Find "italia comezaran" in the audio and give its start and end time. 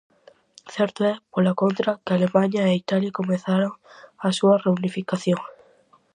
2.83-3.71